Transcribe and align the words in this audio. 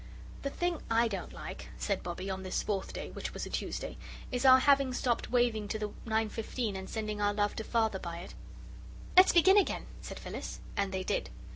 "The 0.41 0.49
thing 0.49 0.81
I 0.89 1.07
don't 1.07 1.31
like," 1.31 1.69
said 1.77 2.01
Bobbie, 2.01 2.31
on 2.31 2.41
this 2.41 2.63
fourth 2.63 2.91
day, 2.91 3.11
which 3.11 3.35
was 3.35 3.45
a 3.45 3.51
Tuesday, 3.51 3.97
"is 4.31 4.45
our 4.45 4.57
having 4.57 4.95
stopped 4.95 5.29
waving 5.29 5.67
to 5.67 5.77
the 5.77 5.89
9.15 6.07 6.75
and 6.75 6.89
sending 6.89 7.21
our 7.21 7.35
love 7.35 7.55
to 7.57 7.63
Father 7.63 7.99
by 7.99 8.17
it." 8.17 8.33
"Let's 9.15 9.31
begin 9.31 9.57
again," 9.59 9.85
said 10.01 10.17
Phyllis. 10.17 10.59
And 10.75 10.91
they 10.91 11.03
did. 11.03 11.29